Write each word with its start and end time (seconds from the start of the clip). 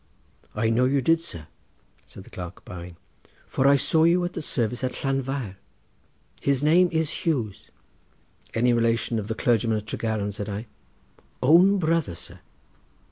"I 0.55 0.71
know 0.71 0.85
you 0.85 0.99
did, 0.99 1.21
sir," 1.21 1.45
said 2.07 2.23
the 2.23 2.31
clerk 2.31 2.65
bowing, 2.65 2.95
"for 3.45 3.67
I 3.67 3.75
saw 3.75 4.03
you 4.03 4.25
at 4.25 4.33
the 4.33 4.41
service 4.41 4.83
at 4.83 4.93
Llanfair—his 5.03 6.63
name 6.63 6.89
is 6.91 7.23
Hughes." 7.27 7.69
"Any 8.55 8.73
relation 8.73 9.19
of 9.19 9.27
the 9.27 9.35
clergyman 9.35 9.77
at 9.77 9.85
Tregaron?" 9.85 10.31
said 10.33 10.49
I. 10.49 10.65
"Own 11.43 11.77
brother, 11.77 12.15
sir." 12.15 12.39